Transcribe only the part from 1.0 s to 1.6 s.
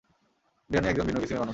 ভিন্ন কিসিমের মানুষ।